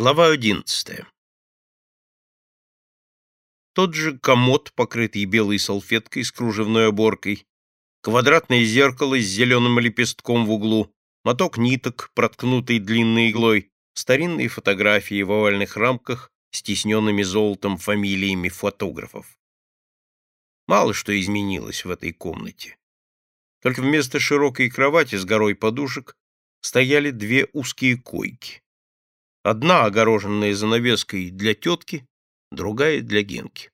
[0.00, 1.06] Глава одиннадцатая.
[3.74, 7.46] Тот же комод, покрытый белой салфеткой с кружевной оборкой,
[8.00, 10.90] квадратное зеркало с зеленым лепестком в углу,
[11.22, 19.38] моток ниток, проткнутый длинной иглой, старинные фотографии в овальных рамках с тисненными золотом фамилиями фотографов.
[20.66, 22.78] Мало что изменилось в этой комнате.
[23.60, 26.16] Только вместо широкой кровати с горой подушек
[26.62, 28.62] стояли две узкие койки.
[29.42, 32.06] Одна огороженная занавеской для тетки,
[32.50, 33.70] другая для Генки.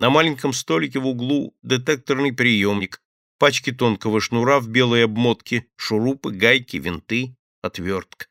[0.00, 3.02] На маленьком столике в углу детекторный приемник,
[3.38, 8.28] пачки тонкого шнура в белой обмотке, шурупы, гайки, винты, отвертка.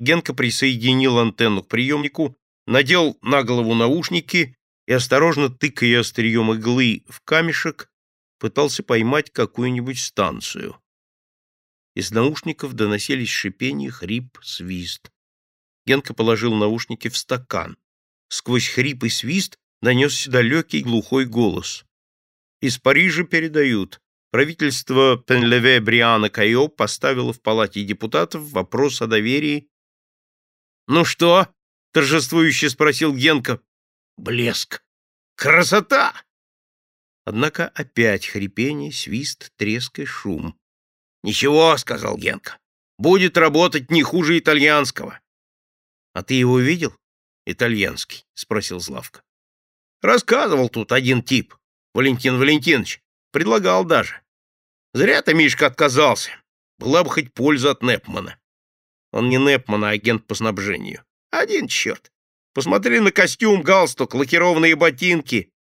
[0.00, 2.36] Генка присоединил антенну к приемнику,
[2.66, 7.90] надел на голову наушники и, осторожно тыкая острием иглы в камешек,
[8.40, 10.80] пытался поймать какую-нибудь станцию.
[11.96, 15.10] Из наушников доносились шипение, хрип, свист.
[15.86, 17.78] Генка положил наушники в стакан.
[18.28, 21.86] Сквозь хрип и свист донесся далекий глухой голос.
[22.60, 24.02] «Из Парижа передают.
[24.30, 29.70] Правительство Пенлеве Бриана Кайо поставило в Палате депутатов вопрос о доверии».
[30.86, 31.48] «Ну что?»—
[31.92, 33.62] торжествующе спросил Генка.
[34.18, 34.84] «Блеск!
[35.34, 36.12] Красота!»
[37.24, 40.58] Однако опять хрипение, свист, треск и шум.
[41.26, 42.60] «Ничего»,— сказал Генка,—
[42.98, 45.18] «будет работать не хуже итальянского».
[46.12, 46.96] «А ты его видел?»
[47.44, 49.24] «Итальянский»,— спросил Славка.
[50.02, 51.56] «Рассказывал тут один тип,
[51.94, 53.02] Валентин Валентинович.
[53.32, 54.22] Предлагал даже.
[54.94, 56.30] Зря ты, Мишка, отказался.
[56.78, 58.38] Была бы хоть польза от Непмана».
[59.10, 61.04] Он не Непман, а агент по снабжению.
[61.32, 62.12] Один черт.
[62.54, 65.52] Посмотри на костюм, галстук, лакированные ботинки.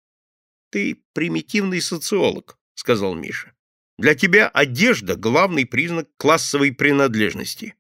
[0.71, 3.54] Ты примитивный социолог,— сказал Миша.
[3.99, 7.77] Для тебя одежда— главный признак классовой принадлежности.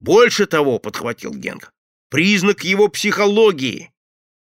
[0.00, 1.72] Больше того,— подхватил Генка,—
[2.10, 3.92] признак его психологии.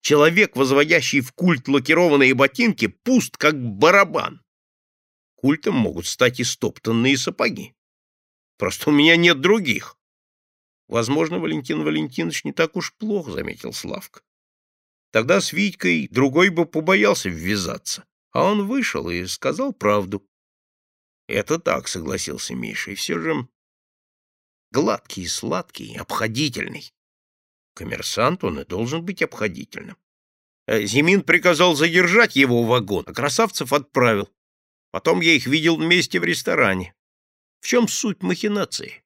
[0.01, 4.43] Человек, возводящий в культ лакированные ботинки, пуст, как барабан.
[5.35, 7.75] Культом могут стать и стоптанные сапоги.
[8.57, 9.99] Просто у меня нет других.
[10.89, 14.23] Возможно, Валентин Валентинович не так уж плохо,— заметил Славка.
[15.11, 20.27] Тогда с Витькой другой бы побоялся ввязаться, а он вышел и сказал правду.
[21.29, 23.49] Это так, согласился Миша, и все же
[24.71, 26.93] гладкий, сладкий, обходительный.
[27.75, 29.97] Коммерсант он и должен быть обходительным.
[30.67, 34.31] Э, Зимин приказал задержать его вагон, а Красавцев отправил.
[34.91, 36.95] Потом я их видел вместе в ресторане.
[37.61, 39.03] В чем суть махинации?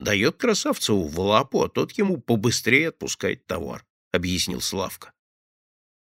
[0.00, 5.12] Дает Красавцеву в лапу, а тот ему побыстрее отпускает товар,— объяснил Славка.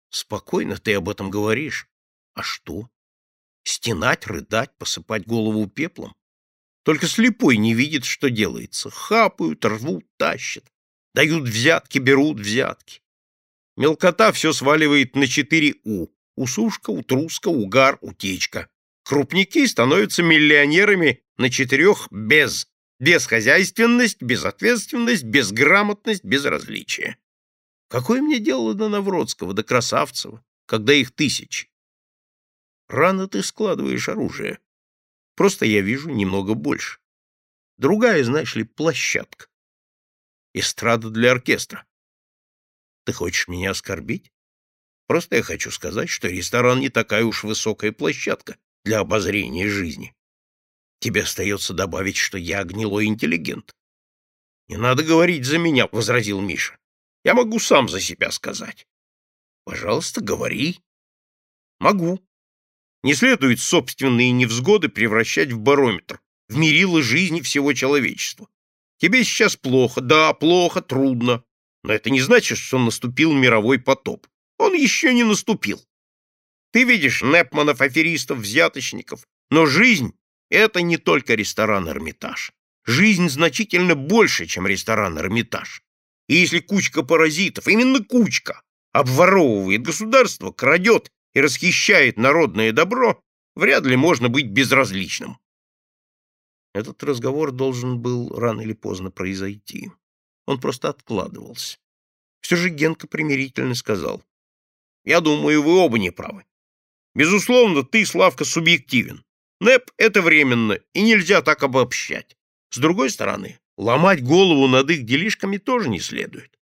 [0.09, 1.87] Спокойно ты об этом говоришь.
[2.33, 2.89] А что?
[3.69, 6.15] Стенать, рыдать, посыпать голову пеплом?
[6.83, 8.89] Только слепой не видит, что делается.
[8.89, 10.63] Хапают, рвут, тащат.
[11.13, 13.03] Дают взятки, берут взятки.
[13.77, 16.07] Мелкота все сваливает на четыре «У».
[16.35, 18.69] Усушка, утруска, угар, утечка.
[19.03, 22.67] Крупники становятся миллионерами на четырех «без».
[22.99, 27.17] Бесхозяйственность, безответственность, безграмотность, безразличие.
[27.87, 31.69] Какое мне дело до Навродского, до Красавцева, когда их тысячи?
[32.89, 34.59] Рано ты складываешь оружие.
[35.35, 36.99] Просто я вижу немного больше.
[37.77, 39.47] Другая, знаешь ли, площадка.
[40.53, 41.85] Эстрада для оркестра.
[43.05, 44.31] Ты хочешь меня оскорбить?
[45.07, 50.15] Просто я хочу сказать, что ресторан не такая уж высокая площадка для обозрения жизни.
[50.99, 53.75] Тебе остается добавить, что я гнилой интеллигент.—
[54.67, 56.77] Не надо говорить за меня,— возразил Миша.—
[57.23, 58.87] Я могу сам за себя сказать.—
[59.63, 60.79] Пожалуйста, говори.—
[61.79, 62.19] Могу.
[63.03, 68.49] Не следует собственные невзгоды превращать в барометр, в мерило жизни всего человечества.
[68.97, 71.43] Тебе сейчас плохо, да, плохо, трудно,
[71.83, 74.27] но это не значит, что наступил мировой потоп.
[74.57, 75.81] Он еще не наступил.
[76.71, 80.13] Ты видишь Непманов, аферистов, взяточников, но жизнь—
[80.49, 82.51] это не только ресторан «Эрмитаж».
[82.85, 85.81] Жизнь значительно больше, чем ресторан «Эрмитаж».
[86.27, 88.61] И если кучка паразитов, именно кучка,
[88.91, 93.21] обворовывает государство, крадет и расхищает народное добро,
[93.55, 95.37] вряд ли можно быть безразличным.
[96.73, 99.91] Этот разговор должен был рано или поздно произойти.
[100.45, 101.77] Он просто откладывался.
[102.41, 104.23] Все же Генка примирительно сказал.
[105.03, 106.45] «Я думаю, вы оба не правы.
[107.15, 109.23] Безусловно, ты, Славка, субъективен.
[109.59, 112.37] НЭП— это временно, и нельзя так обобщать.
[112.69, 116.58] С другой стороны, ломать голову над их делишками тоже не следует.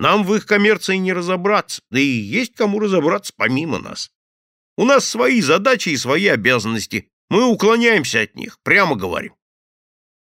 [0.00, 4.10] Нам в их коммерции не разобраться, да и есть кому разобраться помимо нас.
[4.76, 7.08] У нас свои задачи и свои обязанности.
[7.28, 9.36] Мы уклоняемся от них, прямо говорим.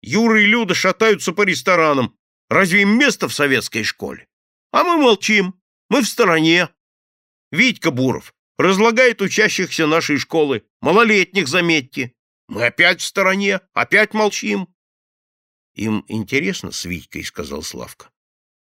[0.01, 2.15] Юра и Люда шатаются по ресторанам,
[2.53, 4.27] Разве им место в советской школе?
[4.71, 6.69] А мы молчим, мы в стороне.
[7.51, 12.13] Витька Буров разлагает учащихся нашей школы, малолетних, заметьте.
[12.47, 14.67] Мы опять в стороне, опять молчим.
[15.73, 18.12] Им интересно с Витькой, сказал Славка.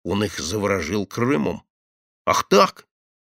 [0.06, 1.64] Он их заворожил Крымом.
[2.26, 2.86] Ах так?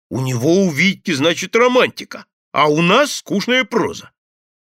[0.09, 4.11] У него у Витьки, значит, романтика, а у нас скучная проза.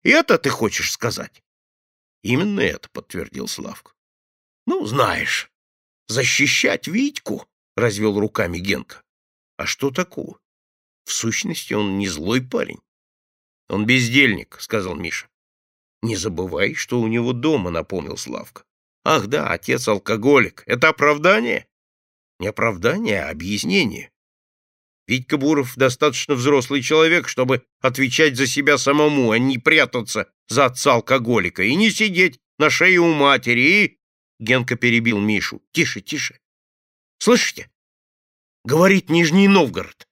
[0.03, 1.41] Это ты хочешь сказать?
[2.21, 3.93] Именно это, подтвердил Славка.
[4.67, 5.49] Ну, знаешь,
[6.09, 7.47] защищать Витьку,
[7.77, 9.01] развел руками Генка.
[9.55, 10.41] А что такого?
[11.05, 12.81] В сущности, он не злой парень.
[13.69, 15.29] Он бездельник, сказал Миша.
[16.01, 18.65] Не забывай, что у него дома, напомнил Славка.
[19.05, 20.63] Ах да, отец алкоголик.
[20.65, 21.69] Это оправдание?
[22.39, 24.11] Не оправдание, а объяснение.
[25.07, 30.93] Витька Буров достаточно взрослый человек, чтобы отвечать за себя самому, а не прятаться за отца
[30.93, 33.99] алкоголика и не сидеть на шее у матери и...
[34.39, 35.61] Генка перебил Мишу.
[35.71, 36.39] Тише, тише.
[37.19, 37.69] Слышите?
[38.65, 40.07] Говорит Нижний Новгород.